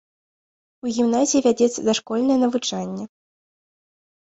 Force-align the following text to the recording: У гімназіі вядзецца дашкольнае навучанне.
У 0.85 0.93
гімназіі 0.95 1.43
вядзецца 1.49 1.85
дашкольнае 1.93 2.37
навучанне. 2.49 3.03